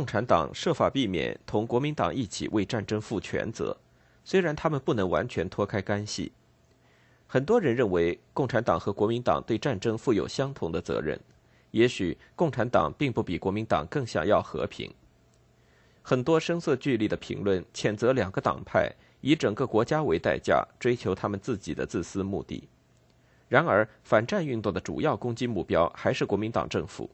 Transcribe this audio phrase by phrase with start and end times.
[0.00, 3.76] 共产党设法避免同国民党一起为战争负全责，
[4.24, 6.32] 虽然他们不能完全脱开干系。
[7.26, 11.20] 很多人认为共产党和国民党对战争负有相同的责任，
[11.72, 14.90] 也许共产党并不比国民党更想要和平。
[16.00, 18.90] 很多声色俱厉的评论谴责两个党派
[19.20, 22.66] 以整个国家为代价追求他们自己的自私目的。
[23.50, 27.10] 然而，反战运动的主要攻击目标还是国民党政府，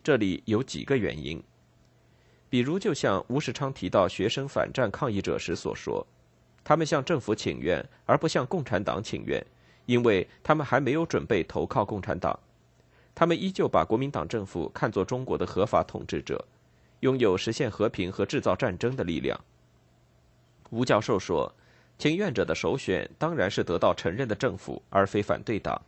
[0.00, 1.42] 这里有几个原因。
[2.50, 6.04] 比如，就像吴世昌提到学生反战抗议者时所说，
[6.64, 9.42] 他们向政府请愿，而不向共产党请愿，
[9.86, 12.38] 因为他们还没有准备投靠共产党。
[13.14, 16.44] 他们依旧把国民党政府看作中国的合法统治者，
[17.00, 19.38] 拥有实现和平和制造战争的力量。
[20.70, 21.52] 吴教授说，
[21.98, 25.80] 请愿者的首选当然是得到承认的政府，而非反对党。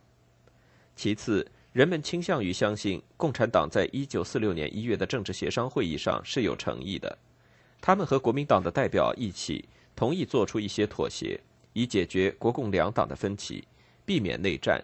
[0.95, 7.17] 其次，人们倾向于相信，共产党在一九四六年一月的政治协商会议上是有诚意的。
[7.81, 11.39] 他们和国民党的代表一起同意做出一些妥协，
[11.73, 13.63] 以解决国共两党的分歧，
[14.05, 14.83] 避免内战。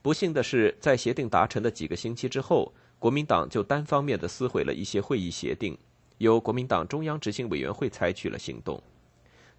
[0.00, 5.76] 不幸的是，在协定达成的几个星期之后，国民党就单方面的撕毁了一些会议协定，
[6.18, 8.80] 由国民党中央执行委员会采取了行动，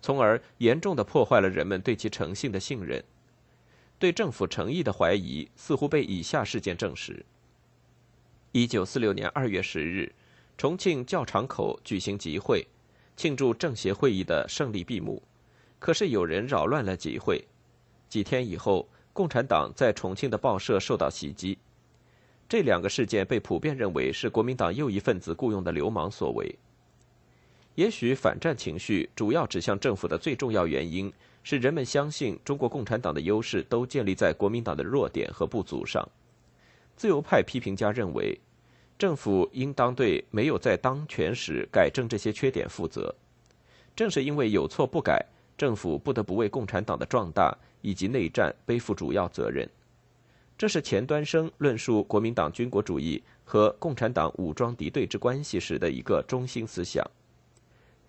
[0.02, 3.04] 从而严重的破坏了人们对其诚信的信任。
[4.00, 7.26] 对政府诚意的怀疑似乎被以下事件证实：
[8.54, 10.10] 一九四六年二月十日，
[10.58, 12.66] 重庆教场口举行集会，
[13.18, 15.22] 庆祝政协会议的胜利闭幕。
[15.80, 17.46] 可是有人扰乱了集会。
[18.08, 21.58] 几天以后，共产党在重庆的报社受到袭击。
[22.48, 26.58] 这两个事件被普遍认为是国民党右翼分子雇佣的流氓所为。
[27.76, 31.12] 也许反战情绪主要指向政府的最重要原因。
[31.44, 36.08] 是人们相信中国共产党的优势都建立在国民党的弱点和不足上。
[36.96, 38.38] 自由派批评家认为，
[38.98, 43.16] 政府应当对没有在当权时改正这些缺点负责。
[43.96, 45.26] 正是因为有错不改，
[45.58, 49.68] 政府不得不为共产党的壮大以及内战背负主要责任。
[50.58, 57.02] 这是钱端生论述国民党军国主义和共产党武装敌对之关系时的一个中心思想。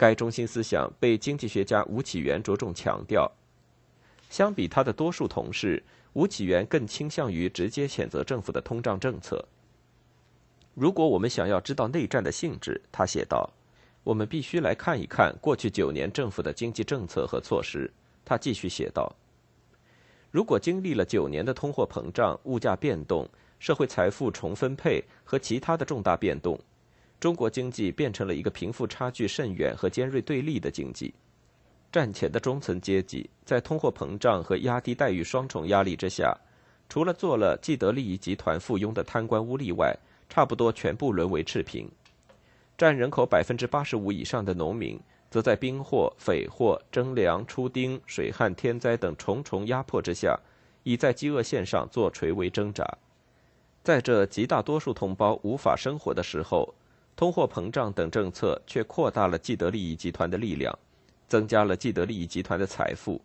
[0.01, 3.31] 该中心思想被经济学家吴启元着重强调。
[4.31, 5.83] 相比他的多数同事，
[6.15, 9.45] 吴启元更倾向于直接谴责政府的通胀政策。
[10.73, 13.51] 如果我们想要知道内战的性质，他写道，
[14.03, 17.93] 我们必须来看一看过去九年政府的经济政策和措施。
[18.25, 19.15] 他继续写道，
[20.31, 26.59] 如果经历了九年的通货膨胀、物价变动、社会财富重分配和其他的重大变动。
[27.21, 31.13] 中国经济变成了一个贫富差距甚远和尖锐对立的经济。
[31.93, 36.35] 战前的中层阶级在通货膨胀和压低待遇双重压力之下，
[36.89, 39.95] 除了做了既得利益集团附庸的贪官污吏外，
[40.29, 41.87] 差不多全部沦为赤贫。
[42.79, 44.99] 占人口百分之八十五以上的农民，
[45.31, 50.39] 则在兵祸、匪祸、征粮、出丁、水旱、天灾等重重压迫之下，
[50.85, 52.87] 已在饥饿线上做垂危挣扎。
[53.83, 56.73] 在这极大多数同胞无法生活的时候，
[57.17, 60.77] 通货膨胀等政策却扩大了既得利益集团的力量，
[61.29, 63.21] 增加了既得利益集团的财富。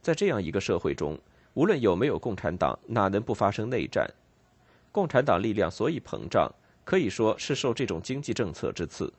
[0.00, 1.18] 在这样一个社会中，
[1.54, 4.08] 无论有没有共产党，哪能不发生内战？
[4.92, 6.48] 共产党力量所以膨胀，
[6.84, 9.12] 可以说是受这种经济政策之赐。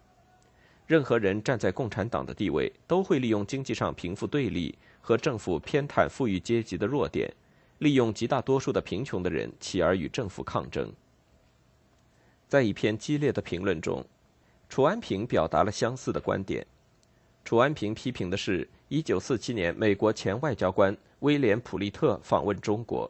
[0.88, 7.31] 任何人站在共产党的地位，都会利用经济上贫富对立和政府偏袒富裕阶级的弱点，
[7.80, 10.91] 利用极大多数的贫穷的人，起而与政府抗争。
[12.50, 14.04] 在一篇激烈的评论中，
[14.68, 16.66] 楚安平表达了相似的观点。
[17.46, 23.10] 楚安平批评的是1947年美国前外交官威廉·普利特访问中国。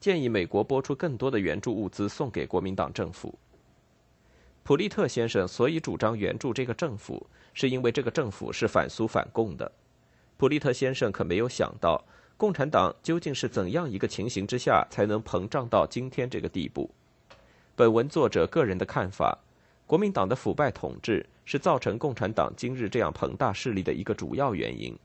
[0.00, 3.38] 建议美国拨出更多的援助物资送给国民党政府。
[4.62, 9.70] 普利特先生所以主张援助这个政府，是因为这个政府是反苏反共的。
[10.36, 12.02] 普利特先生可没有想到，
[12.36, 16.88] 共产党究竟是怎样一个情形之下才能膨胀到今天这个地步。
[17.78, 19.38] 本文作者个人的看法：
[19.86, 24.98] 国民党的腐败统治是造成共产党今日这样庞大势力的一个主要原因。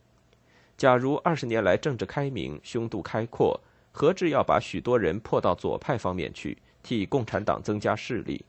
[0.76, 3.62] 假如二十年来政治开明、胸度开阔，
[3.92, 8.44] 何至要把许多人迫到左派方面去，替共产党增加势力？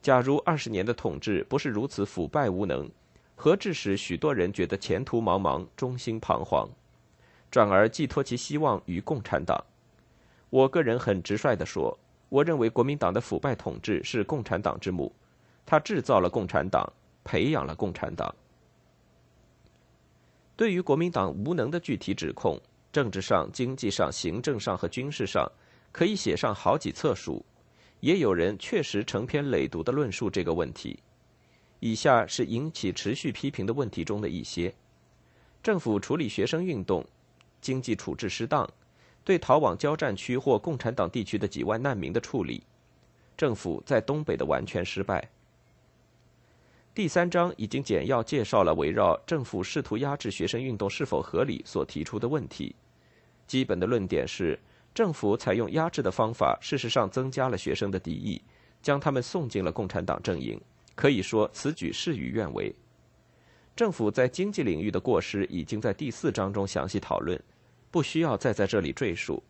[0.00, 2.88] 假如二十年的统治不是如此腐败无能，
[3.34, 6.68] 何至使许多人觉得前途茫茫、忠心彷徨，
[7.50, 9.64] 转而寄托其希望于共产党？
[10.48, 11.98] 我个人很直率地说，
[12.32, 15.14] 我认为国民党的腐败统治是共产党之母，
[15.66, 16.90] 他制造了共产党，
[17.22, 18.34] 培养了共产党。
[20.56, 22.58] 对于国民党无能的具体指控。
[22.90, 25.50] 政治上、经济上、行政上和军事上，
[25.90, 27.44] 可以写上好几册书。
[28.00, 30.98] 也有人确实成篇累牍的论述这个问题。
[31.80, 34.74] 以下是引起持续批评的问题中的一些：
[35.62, 37.04] 政府处理学生运动，
[37.60, 38.66] 经济处置失当；
[39.24, 42.60] 对逃往交战区或共产党地区的几万难民的处理；
[43.36, 45.30] 政府在东北的完全失败。
[46.94, 52.74] 第三章已经简要介绍了围绕政府试图压制学生运动是否合理所提出的问题。
[53.46, 54.58] 基本的论点是，
[54.94, 58.42] 政府采用压制的方法，事实上增加了学生的敌意，
[58.82, 60.60] 将他们送进了共产党阵营。
[60.94, 62.74] 可以说，此举事与愿违。
[63.74, 67.42] 政府在经济领域的过失已经在第四章中详细讨论，
[67.92, 69.40] 不需要再在这里赘述。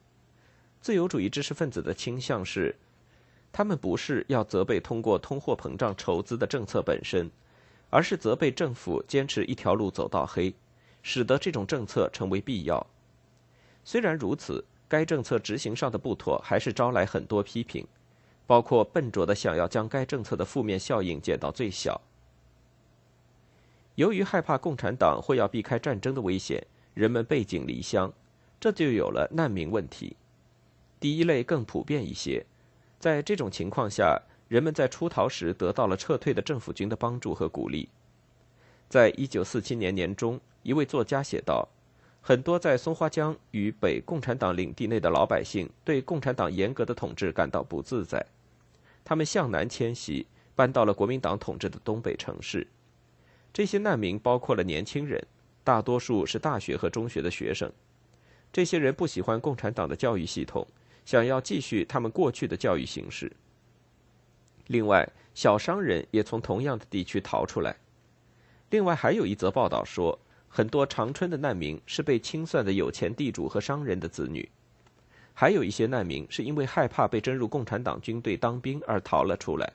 [0.83, 2.77] 自由主义知识分子的倾向是。
[3.55, 7.31] 他们不是要责备通过通货膨胀筹资的政策本身，
[7.91, 10.55] 而是责备政府坚持一条路走到黑，
[11.03, 12.87] 使得这种政策成为必要。
[13.85, 17.87] 虽然如此，该政策执行上的不妥还是招来很多批评，
[18.47, 22.01] 包括笨拙的想要将该政策的负面效应减到最小。
[23.97, 28.11] 由于害怕共产党会要避开战争的危险，人们背井离乡，
[28.63, 30.17] 这就有了难民问题。
[31.01, 32.47] 第一类更普遍一些。
[33.01, 37.89] 在这种情况下，人们在出逃时得到了撤退的政府军的帮助和鼓励。
[38.89, 41.69] 在一九四七年年中，一位作家写道
[42.23, 48.25] ：“很多在松花江与北共产党领地内的老百姓对共产党严格的统治感到不自在，
[49.05, 50.25] 他们向南迁徙，
[50.55, 52.69] 搬到了国民党统治的东北城市。
[53.53, 55.27] 这些难民包括了年轻人，
[55.65, 57.73] 大多数是大学和中学的学生。
[58.53, 60.67] 这些人不喜欢共产党的教育系统。”
[61.05, 63.33] 想要继续他们过去的教育形式。
[64.69, 67.75] 另外，小商人也从同样的地区逃出来。
[68.71, 70.17] 另外，还有一则报道说，
[70.49, 74.49] 很多长春的难民是被清算的有钱地主和商人的子女。
[75.35, 79.73] 还有一些难民是因为害怕被征入共产党军队当兵而逃了出来。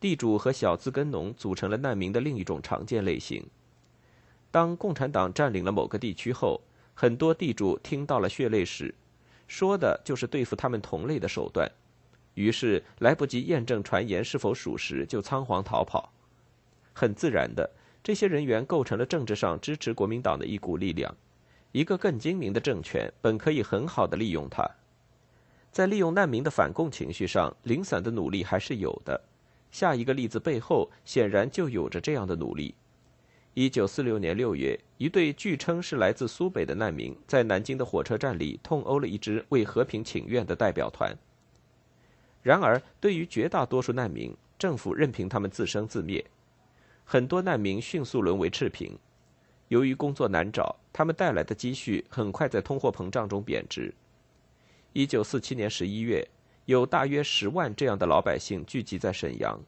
[0.00, 3.46] 地主和小资耕农组成了难民的另一种常见类型。
[4.50, 6.62] 当共产党占领了某个地区后，
[6.94, 8.94] 很多地主听到了血泪史。
[9.48, 11.70] 说的就是对付他们同类的手段，
[12.34, 16.10] 于是来不及验证传言是否属实，就仓皇逃跑。
[16.94, 17.70] 很自然的，
[18.02, 21.14] 这些人员构成了政治上支持国民党的一股力量。
[21.72, 24.70] 一个更精明的政权本可以很好的利用它，
[25.70, 29.20] 在利用难民的反共情绪上，零散的努力还是有的。
[29.70, 32.74] 下一个例子背后显然就有着这样的努力。
[33.54, 41.14] 一九四六年六月，一对据称是来自苏北的难民，在南京的火车站里痛殴了一支为和平请愿的代表团。
[42.42, 46.24] 然而，对于绝大多数难民，政府任凭他们自生自灭。
[47.04, 48.98] 很多难民迅速沦为赤贫。
[49.68, 53.92] 由于工作难找，他们带来的积蓄很快在通货膨胀中贬值。
[54.94, 56.26] 一九四七年十一月，
[56.64, 59.60] 有大约十万这样的老百姓聚集在沈阳。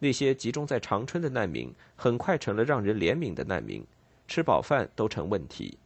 [0.00, 3.86] 那些集中在长春的难民，很快成了让人怜悯的难民，
[4.26, 5.78] 吃饱饭都成问题。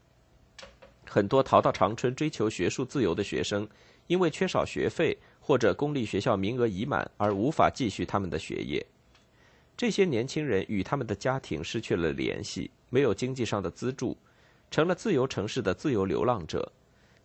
[1.05, 3.69] 很多逃到长春追求学术自由的学生，
[4.07, 8.87] 因为缺少学费或者公立学校名额已满而无法继续他们的学业。
[9.77, 14.17] 这些年轻人与他们的家庭失去了联系，没有经济上的资助，
[14.71, 16.71] 成了自由城市的自由流浪者。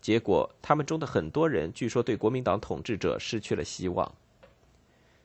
[0.01, 4.11] 结果，他们中的很多人据说对国民党统治者失去了希望。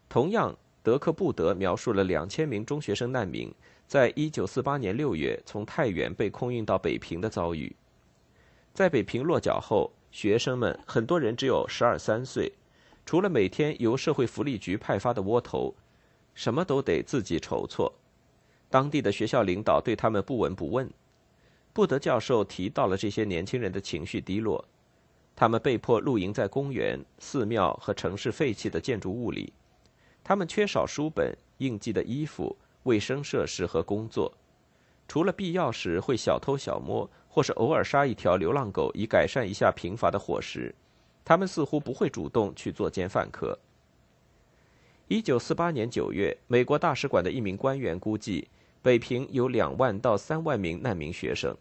[0.08, 3.50] 同样，德克布德描述了两千名中学生难民
[3.86, 7.74] 在一九四八年六月从太原被空运到北平的遭遇。
[8.74, 12.52] 在北平落脚后，学生们很多人只有十二三岁，
[13.06, 15.74] 除了每天由社会福利局派发的窝头，
[16.34, 17.90] 什么都得自己筹措。
[18.68, 20.86] 当地的学校领导对他们不闻不问。
[21.72, 24.62] 布德教授提到了这些年轻人的情绪低落，
[25.34, 29.50] 他们被迫露营在公园、寺庙和城市废弃的建筑物里，
[30.24, 34.32] 他们缺少书本、应季的衣服、卫生设施和工作，
[35.06, 40.74] 除了必要时会小偷小摸，或是偶尔杀一条流浪狗以改善一下贫乏的伙食，
[41.24, 43.56] 他们似乎不会主动去做奸犯科。
[45.06, 48.48] 一九四八年九月，美国大使馆的一名官员估计。
[48.82, 51.56] 北平有两万到三万名难民学生，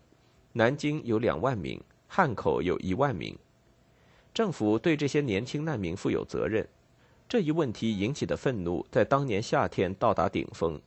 [0.51, 3.34] 南京有两万名，汉口有一万名。
[4.34, 6.67] 政府对这些年轻难民负有责任。
[7.34, 10.80] 这一问题引起的愤怒在当年夏天到达顶峰，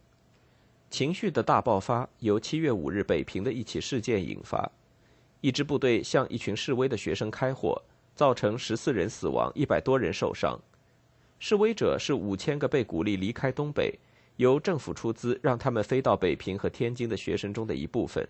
[0.89, 4.71] 情绪的大爆发由七月五日北平的一起事件引发。
[5.41, 7.83] 一支部队向一群示威的学生开火，
[8.15, 10.57] 造成十四人死亡，一百多人受伤。
[11.41, 13.99] 示威者是五千个被鼓励离开东北。
[14.37, 18.25] 由政府出资让他们飞到北平和天津的学生中的一部分，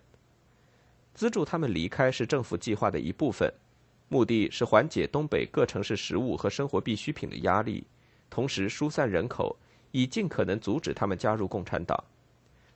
[1.13, 3.53] 资助他们离开是政府计划的一部分，
[4.09, 7.85] 目的是缓解东北各城市食物和生活必需品的压力，
[8.29, 9.57] 同时疏散人口，
[9.93, 12.03] 以尽可能阻止他们加入共产党。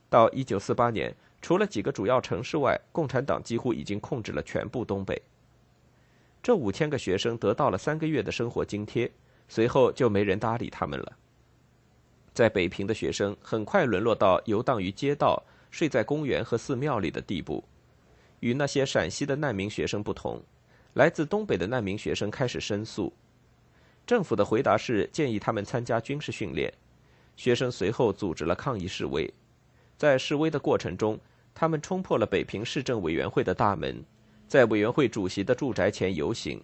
[0.09, 5.21] 到一九四八年，除了几个主要城市外，共产党几乎已经控制了全部东北。
[6.43, 9.11] 这五千个学生得到了三个月的生活津贴，
[9.49, 11.13] 随后就没人搭理他们了。
[12.33, 17.63] 在北平的学生很快沦落到游荡于街道、睡在公园和寺庙里的地步。
[18.41, 20.43] 与那些陕西的难民学生不同，
[20.95, 23.13] 来自东北的难民学生开始申诉。
[24.11, 26.75] 政府的回答是建议他们参加军事训练。
[27.37, 29.33] 学生随后组织了抗议示威，
[29.97, 31.17] 在示威的过程中，
[31.55, 34.05] 他们冲破了北平市政委员会的大门，
[34.49, 36.61] 在委员会主席的住宅前游行。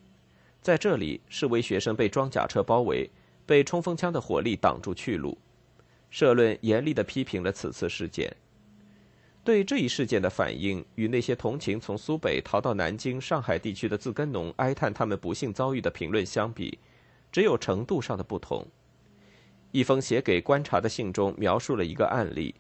[0.61, 3.09] 在这里，示威学生被装甲车包围，
[3.47, 5.39] 被冲锋枪的火力挡住去路。
[6.11, 8.35] 社论严厉地批评了此次事件。
[9.45, 16.77] 对这一事件的反应，与那些同情从苏北逃到南京、上海地区的自耕农哀叹他们不幸遭遇的评论相比，
[17.37, 18.67] 只有程度上的不同。
[19.71, 22.55] 一封写给观察的信中描述了一个案例，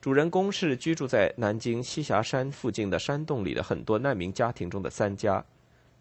[0.00, 5.44] 主人公是居住在南京栖霞山附近的山洞里的很多难民家庭中的三家，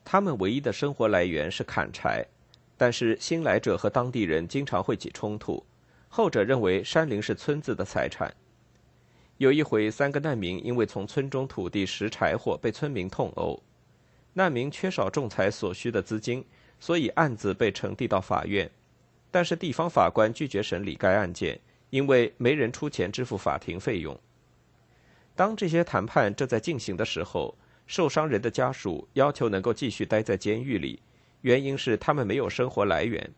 [0.04, 2.26] 他们唯一的生活来源是砍柴，
[2.76, 5.64] 但是新来者和当地人经常会起冲突。
[6.10, 8.34] 后者认为山林是村子的财产。
[9.38, 13.62] 有一回，三个难民因为从村中土地拾柴火被村民痛殴，
[14.34, 16.44] 难民缺少仲裁所需的资金，
[16.80, 18.70] 所以案子被呈递到法院，
[19.32, 24.18] 但是地方法官拒绝审理该案件，因为没人出钱支付法庭费用。
[25.36, 27.56] 当这些谈判正在进行的时候，
[27.86, 31.00] 受伤人的家属要求能够继续待在监狱里，
[31.42, 33.30] 原因是他们没有生活来源。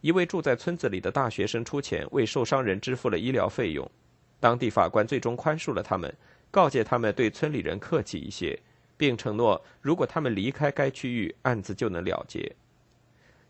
[0.00, 3.90] 一位住在村子里的大学生出钱为受伤人支付了医疗费用，
[4.38, 6.14] 当地法官最终宽恕了他们，
[6.50, 8.58] 告诫他们对村里人客气一些，
[8.98, 12.54] 并承诺如果他们离开该区域，案子就能了结。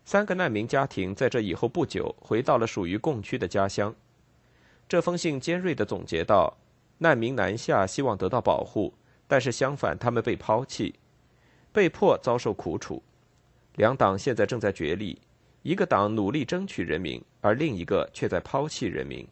[0.05, 3.93] 三个难民家庭在这以后不久回到了属于共区的家乡。
[4.87, 6.55] 这封信尖锐地总结道：
[6.99, 8.93] 难民南下，希望得到保护，
[9.27, 10.95] 但是相反，他们被抛弃，
[11.73, 13.03] 被迫遭受苦楚。
[13.75, 15.19] 两党现在正在角力。
[15.61, 19.27] 一个党努力争取人民，而另一个却在抛弃人民。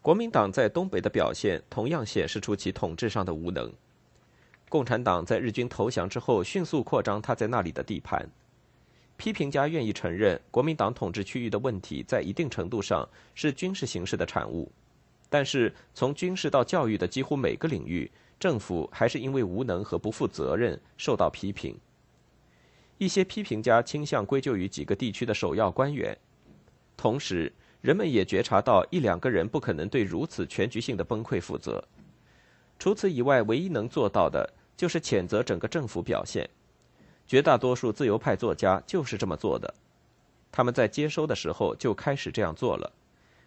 [0.00, 3.70] 国民党在东北的表现同样显示出其统治上的无能。
[4.68, 8.28] 共产党在日军投降之后，迅速扩张他在那里的地盘。
[9.16, 14.70] 批评家愿意承认，国民党统治区域的问题在一定程度上是军事形式的产物，
[15.30, 21.74] 但是从军事到教育的几乎每个领域，政府还是因为无能和不负责任受到批评。
[22.98, 26.16] 一些批评家倾向归咎于几个地区的首要官员，
[26.96, 31.82] 同时，人们也觉察到一两个人不可能对如此全局性的崩溃负责。
[32.78, 36.48] 除此以外，唯一能做到的就是谴责整个政府表现。
[37.26, 39.74] 绝大多数自由派作家就是这么做的，
[40.52, 42.92] 他们在接收的时候就开始这样做了。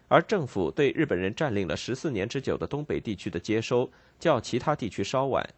[0.08, 5.48] 而政府对日本人占领了十四年之久的东北地区的接收，较其他地区稍晚，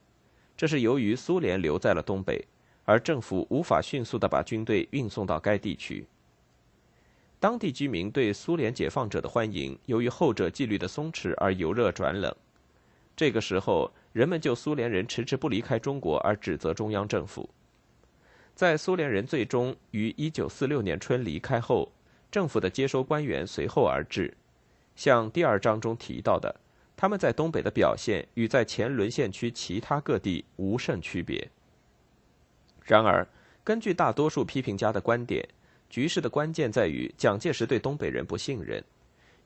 [0.57, 2.47] 这是由于苏联留在了东北。
[2.85, 6.05] 而政府无法迅速地把军队运送到该地区。
[7.39, 12.35] 当地居民对苏联解放者的欢迎，由于后者纪律的松弛而由热转冷。
[13.17, 17.49] 这个时候，人们就苏联人迟迟不离开中国而指责中央政府。
[18.55, 21.91] 在苏联人最终于1946年春离开后，
[22.31, 24.33] 政府的接收官员随后而至。
[24.95, 26.55] 像第二章中提到的，
[26.95, 31.49] 他们在东北的表现与在前沦陷区其他各地无甚区别。
[32.85, 33.27] 然而，
[33.65, 35.49] 根据大多数批评家的观点，
[35.89, 38.85] 局势的关键在于蒋介石对东北人不信任。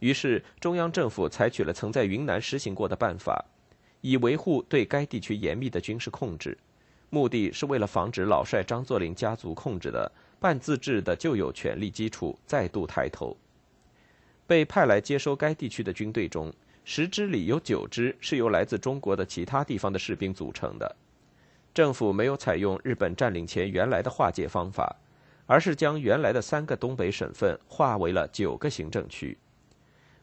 [0.00, 3.44] 于是，中央政府采取了曾在云南实行过的办法，
[4.08, 6.56] 以维护对该地区严密的军事控制，
[7.10, 13.36] 目的是为了防止老帅张作霖家族控制的半自治的旧有权力基础再度抬头。
[14.46, 16.52] 被派来接收该地区的军队中，
[16.84, 20.94] 十支里有九支是由来自中国的其他地方的士兵组成的。
[21.74, 24.94] 政府没有采用日本占领前原来的划界方法，
[25.46, 29.36] 而是将原来的三个东北省份划为了九个行政区。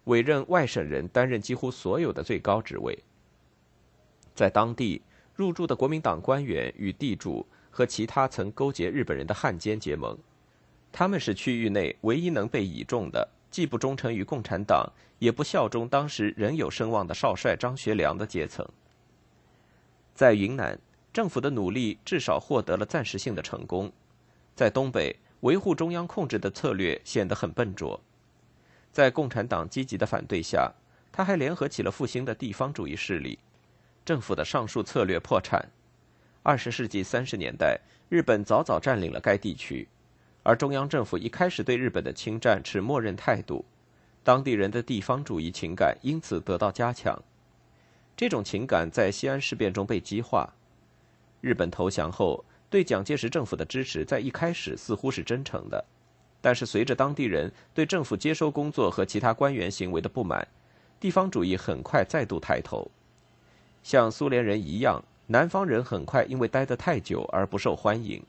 [0.06, 2.98] 委任外省人担任几乎所有的最高职位。
[4.36, 5.02] 在当地
[5.36, 10.18] 入驻的国民党官员与地主和其他曾勾结日本人的汉奸结盟，
[10.92, 18.68] 他们是区域内唯一能被倚重的，既不忠诚于共产党，也不效忠当时仍有声望的少帅张学良的阶层。
[20.14, 20.80] 在云南，
[21.12, 23.90] 政府的努力至少获得了暂时性的成功；
[24.56, 28.00] 在东北，维护中央控制的策略显得很笨拙。
[28.92, 30.72] 在共产党积极的反对下，
[31.12, 33.40] 他还联合起了复兴的地方主义势力。
[34.06, 35.70] 政府的上述策略破产。
[36.42, 37.80] 二十世纪三十年代，
[38.10, 39.88] 日本早早占领了该地区，
[40.44, 43.64] 而中央政府一开始对日本的侵占持默认态度，
[44.24, 47.18] 当地人的地方主义情感因此得到加强。
[48.16, 50.54] 这种情感在西安事变中被激化。
[51.40, 55.84] 日本投降后，对蒋介石政府的支持在一开始似乎是真诚的。
[56.42, 60.46] 但是，随着当地人对政府接收工作和其他官员行为的不满，
[61.00, 62.92] 地方主义很快再度抬头。
[63.84, 68.24] 像苏联人一样，南方人很快因为待得太久而不受欢迎。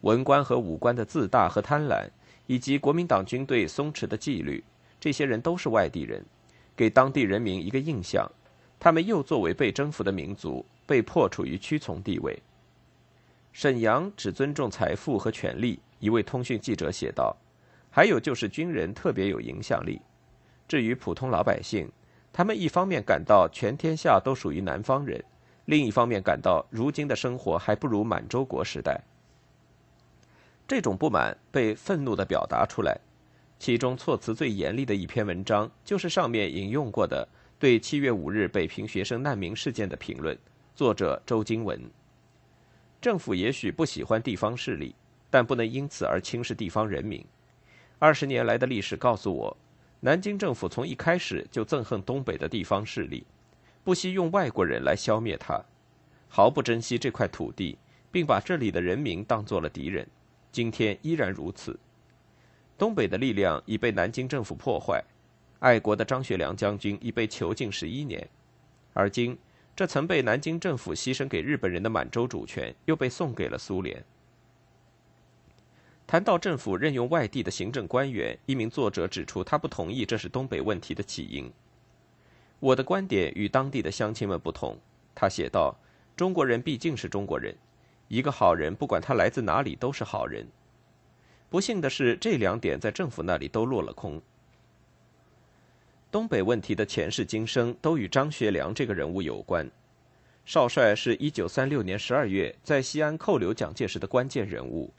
[0.00, 2.08] 文官和武官的自大和贪婪，
[2.46, 4.64] 以及国民党军队松弛的纪律，
[4.98, 6.24] 这些人都是外地人，
[6.74, 8.26] 给当地人民一个印象：
[8.78, 12.42] 他们又作为被征服的民族，被迫处于屈从地位。
[13.52, 15.78] 沈阳只尊重财富和权力。
[15.98, 17.36] 一位通讯记者写道
[17.92, 20.00] ：“还有就是军人特别有影响力。
[20.66, 21.86] 至于普通老百姓，
[22.40, 25.22] 他们一方面感到全天下都属于南方人，
[25.66, 28.98] 另一方面感到如今的生活还不如满洲国时代。
[30.66, 32.98] 这种不满被愤怒地表达出来。
[33.58, 40.34] 其中措辞最严厉的一篇文章，就是上面引用过的对七月五日北平学生难民事件的评论。
[40.74, 41.78] 作者周经文。
[43.02, 44.94] 政府也许不喜欢地方势力。”
[45.28, 47.22] 但不能因此而轻视地方人民。
[47.98, 49.54] 二十年来的历史告诉我，
[50.02, 53.26] 南京政府从一开始就憎恨东北的地方势力，
[53.84, 55.62] 不惜用外国人来消灭它，
[56.26, 57.76] 毫不珍惜这块土地，
[58.10, 60.06] 并把这里的人民当做了敌人。
[60.50, 61.78] 今天依然如此。
[62.78, 65.04] 东北的力量已被南京政府破坏，
[65.58, 68.26] 爱国的张学良将军已被囚禁十一年，
[68.94, 69.36] 而今
[69.76, 74.02] 这曾被南京政府牺牲给日本人的满洲主权又被送给了苏联。
[76.10, 81.48] 谈到政府任用外地的行政官员，一名作者指出，他不同意这是东北问题的起因。
[82.58, 84.76] 我的观点与当地的乡亲们不同，
[85.14, 85.72] 他写道
[86.16, 87.54] ：“中国人毕竟是中国人，
[88.08, 90.44] 一个好人不管他来自哪里都是好人。”
[91.48, 94.20] 不幸的是，这两点在政府那里都落了空。
[96.10, 99.70] 东北问题的前世今生都与张学良这个人物有关。
[100.44, 104.92] 少帅是一九三六年十二月在西安扣留蒋介石的关键人物。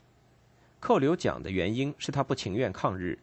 [0.82, 3.16] 扣留蒋的原因是他不情愿抗日，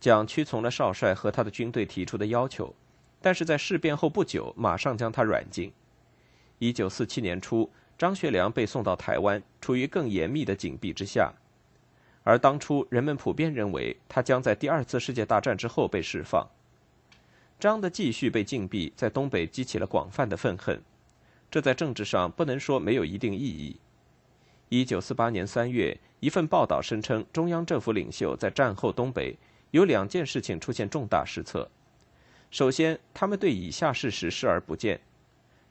[0.00, 2.74] 蒋屈从了少帅和他的军队提出的要求，
[3.20, 5.72] 但是在事变后不久，马上将他软禁。
[6.58, 11.32] 一九四七年初，张学良被送到台湾，处于更严密的紧闭之下，
[12.24, 16.44] 而当初人们普遍认为他将在第二次世界大战之后被释放。
[17.60, 20.82] 张的继续被禁闭，在东北激起了广泛的愤恨，
[21.48, 23.78] 这在政治上不能说没有一定意义。
[24.72, 29.36] 一九四八年三月，一份报道声称，中央政府领袖在战后东北
[29.70, 31.70] 有两件事情出现重大失策。
[32.50, 34.98] 首先，他们对以下事实视而不见：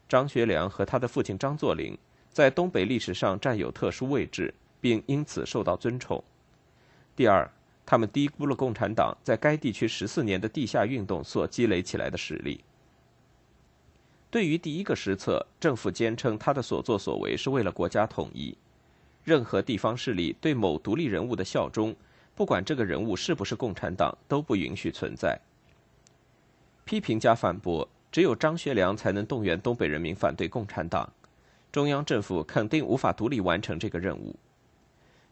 [0.08, 1.98] 张学良和他的父亲张作霖
[2.30, 6.24] 在东北历史上占有特殊位置，并因此受到尊崇。
[7.16, 7.50] 第二，
[7.84, 12.64] 他们低估了共产党在该地区十四年的地下运动所积累起来的实力。
[14.30, 18.56] 对于第一个失策，政府坚称他的所作所为是为了国家统一。
[19.24, 21.96] 任何地方势力对某独立人物的效忠，
[22.36, 25.40] 不管这个人物是不是共产党，都不允许存在。
[26.86, 31.08] 批评家反驳：只有张学良才能动员东北人民反对共产党，
[31.72, 34.36] 中央政府肯定无法独立完成这个任务。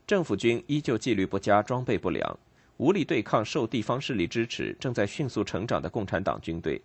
[0.05, 2.39] 政府军依旧纪律不佳、装备不良，
[2.77, 6.81] 无力对抗受地方势力支持、正在迅速成长的共产党军队，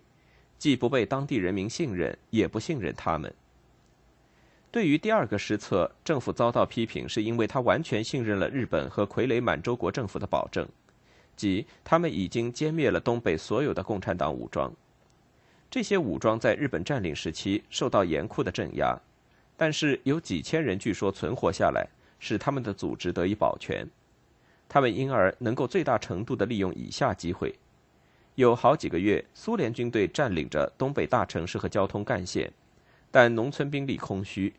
[0.58, 3.32] 既不被当地人民信任，也不信任他们。
[4.74, 10.68] 对于第二个失策，政府遭到批评，是因为他完全信任了日本和傀儡满洲国政府的保证，
[11.36, 14.74] 即他们已经歼灭了东北所有的共产党武装。
[15.70, 19.00] 这些武装在日本占领时期受到严酷的镇压，
[19.56, 21.86] 但是有几千人据说存活下来，
[22.18, 23.88] 使他们的组织得以保全。
[24.68, 27.54] 他们因而能够最大程度地利用以下机会：
[28.34, 32.52] 有好几个月，苏联军队占领着东北大城市和交通干线，
[33.12, 34.52] 但农村兵力空虚。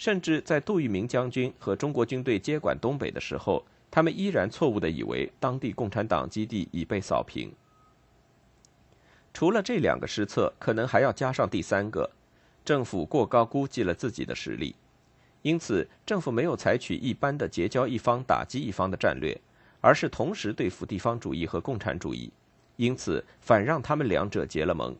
[0.00, 7.52] 甚至在杜聿明将军和中国军队接管东北的时候，他们依然错误地以为当地共产党基地已被扫平。
[9.34, 12.08] 除了这两个失策，可能还要加上第三个：
[12.64, 14.74] 政府过高估计了自己的实力。
[15.42, 19.38] 因此，政府没有采取一般的结交一方打击一方的战略，
[19.82, 22.32] 而是同时对付地方主义和共产主义，
[22.76, 24.96] 因此反让他们两者结了盟。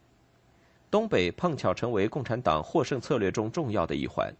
[0.91, 4.31] 东北碰巧成为共产党获胜策略中重要的一环。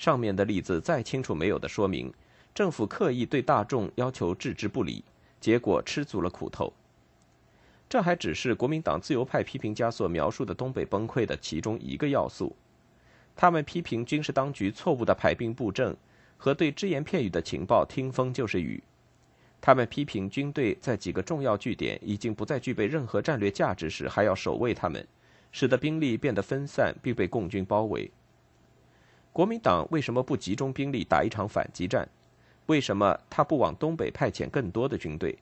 [0.00, 2.10] 上面的例子再清楚没有的说明，
[2.54, 5.04] 政府刻意对大众要求置之不理，
[5.38, 6.72] 结果吃足了苦头。
[7.86, 12.56] 这还只是国民党自由派批评家所描述的东北崩溃的其中一个要素。
[13.36, 15.94] 他们批评军事当局错误的排兵布阵
[16.38, 18.82] 和对只言片语的情报听风就是雨。
[19.60, 25.06] 他们批评军队在几个重要据点已经不再具备任何战略价值时还要守卫他们，
[25.52, 28.10] 使得兵力变得分散并被共军包围。
[29.40, 32.06] 国民党为什么不集中兵力打一场反击战？
[32.66, 35.38] 为什么他不往东北派遣更多的军队？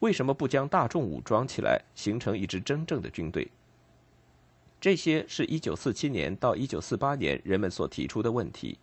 [0.00, 3.46] 为什么不将大众武装起来，形成一支真正的军队？
[4.80, 8.76] 这些是一九四七年到一九四八年人们所提出的问题。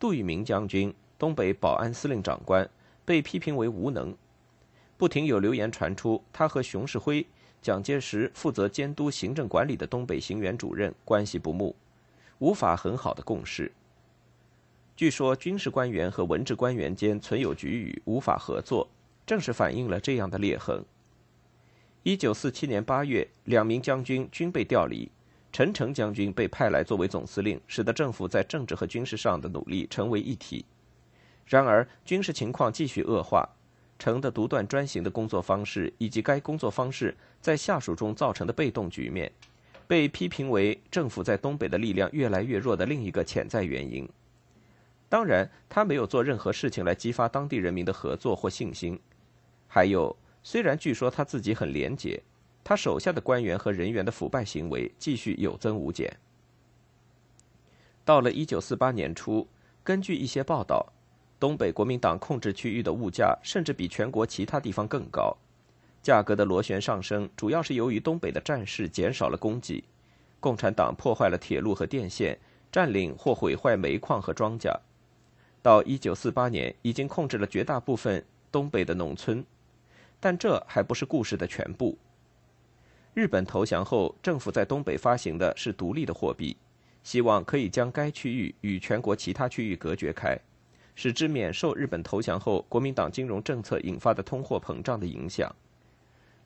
[0.00, 2.66] 杜聿明将军，东北保安司令长官，
[3.04, 4.16] 被批评为无能。
[4.96, 7.26] 不停有流言传出，他和熊式辉、
[7.60, 11.76] 蒋介石负责监督行政管理的东北行辕主任关系不睦。
[12.42, 13.70] 无法很好的共事。
[14.96, 18.88] 据说军事官员和文职官员间存有局域，无法合作，
[19.24, 20.84] 正是反映了这样的裂痕。
[22.02, 25.08] 一九四七年八月，两名将军均被调离，
[25.52, 30.64] 陈诚将军被派来作为总司令，使得政府在政治和军事上的努力成为一体。
[31.46, 33.48] 然而，军事情况继续恶化，
[34.00, 39.30] 陈的独断专行的工作方式，以及该工作方式在下属中造成的被动局面。
[39.92, 44.08] 被批评为政府在东北的力量越来越弱的另一个潜在原因。
[45.06, 48.98] 当然，他没有做任何事情来激发当地人民的合作或信心。
[49.68, 52.22] 还有，虽然据说他自己很廉洁，
[52.64, 56.10] 他手下的官员和人员的腐败行为继续有增无减。
[58.02, 59.46] 到了一九四八年初，
[59.84, 60.90] 根据一些报道，
[61.38, 65.36] 东北国民党控制区域的物价甚至比全国其他地方更高。
[66.02, 69.84] 价格的螺旋上升，主要是由于东北的战事减少了供给，
[70.40, 72.36] 共产党破坏了铁路和电线，
[72.72, 74.76] 占领或毁坏煤矿和庄稼。
[75.62, 79.44] 到一九四八年，已经控制了绝大部分东北的农村，
[80.18, 81.96] 但这还不是故事的全部。
[83.14, 86.56] 日本投降后，政府在东北发行的是独立的货币，
[87.04, 90.36] 希望可以将该区域与全国其他区域隔绝开，
[90.96, 95.54] 使之免受日本投降后国民党金融政策引发的通货膨胀的影响。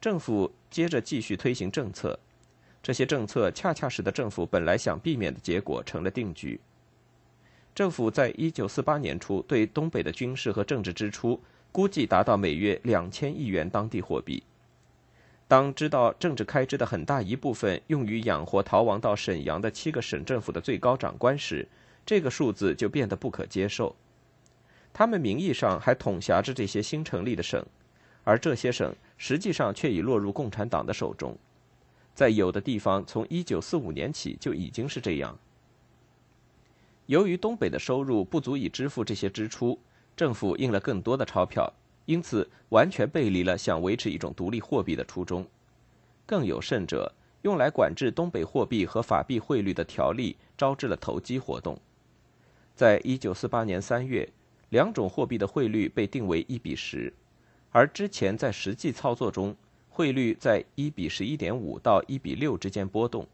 [0.00, 2.18] 政府接着继续推行政策，
[2.82, 6.60] 这些政策恰恰使得政府本来想避免的结果成了定局。
[7.74, 11.40] 政府在一九四八年初对东北的军事和政治支出
[11.72, 14.42] 估计达到每月两千亿元当地货币。
[15.48, 21.68] 当知道政治开支的很大一部分用于养活逃亡到沈阳的七个省政府的最高长官时，
[22.04, 23.94] 这个数字就变得不可接受。
[24.92, 27.64] 他们名义上还统辖着这些新成立的省。
[28.26, 31.38] 而这些省实际上却已落入共产党的手中，
[32.12, 35.38] 在有的地方，从一九四五年起就已经是这样。
[37.06, 39.78] 由于东北的收入不足以支付这些支出，
[40.16, 41.72] 政府印了更多的钞票，
[42.04, 45.46] 因此完全背离了想维持一种独立货币的初衷。
[46.26, 51.78] 更有甚者，用来管制东北货币和法币汇率的条例招致了投机活动。
[52.74, 54.28] 在一九四八年三月，
[54.70, 57.14] 两种货币的汇率被定为一比十。
[57.76, 59.54] 而之前在实际操作中，
[59.90, 63.28] 汇率在一比十一点五到一比六之间波动。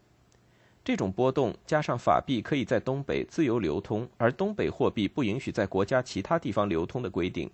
[0.83, 7.49] 这种波动加上法币可以在东北自由流通，而东北货币不允许在国家其他地方流通的规定，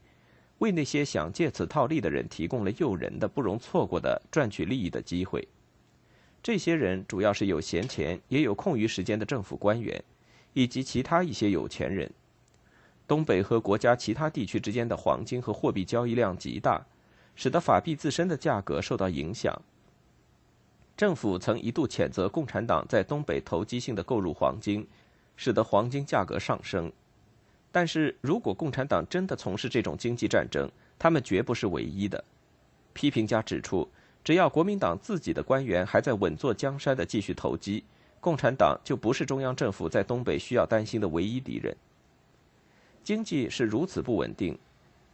[0.58, 5.48] 为那些想借此套利的人提供了诱人的、不容错过的赚取利益的机会。
[6.42, 10.04] 这些人主要是有闲钱也有空余时间的政府官员，
[10.54, 12.12] 以及其他一些有钱人。
[13.10, 16.86] 东北和国家其他地区之间的黄金和货币交易量极大，
[17.34, 19.60] 使得法币自身的价格受到影响。
[20.96, 24.88] 政府曾一度谴责共产党在东北投机性的购入黄金，
[25.36, 26.92] 使得黄金价格上升。
[27.72, 30.70] 但是如果共产党真的从事这种经济战争，
[31.00, 32.24] 他们绝不是唯一的。
[32.94, 33.90] 批评家指出，
[34.24, 37.84] 只要国民党自己的官员还在稳坐江山的继续投机，
[38.20, 41.76] 共产党就不是中央政府在东北需要担心的唯一敌人。
[43.10, 44.56] 经济是如此不稳定，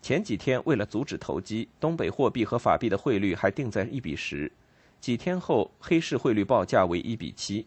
[0.01, 4.51] 前几天为了阻止投机，东北货币和法币的汇率还定在一比十。
[4.99, 7.65] 几天后，黑市汇率报价为一比七，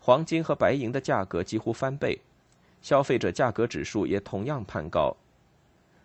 [0.00, 2.20] 黄金和白银的价格几乎翻倍，
[2.82, 5.16] 消费者价格指数也同样攀高。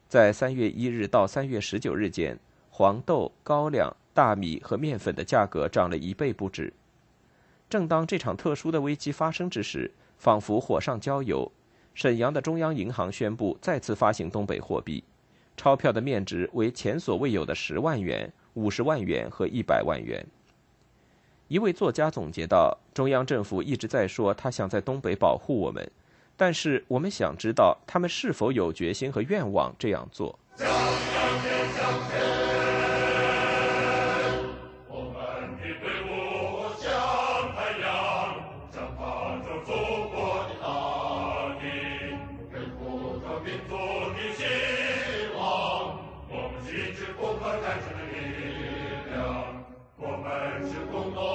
[0.07, 2.37] 在三月一日到三月十九日间，
[2.69, 6.71] 黄豆、高粱、大米和面粉的价格涨了一倍不止。
[7.67, 11.51] 正当这场特殊的危机发生之时，仿佛火上浇油，
[11.93, 15.03] 沈阳的中央银行宣布再次发行东北货币，
[15.55, 20.25] 钞票的面值为前所未有的十万元、五十万元和一百万元。
[21.47, 25.87] 一位作家总结道：“中央政府一直在说他想在东北保护我们，
[26.35, 30.39] 但是我们想知道他们是否有决心和愿望这样做。”
[50.93, 51.32] 的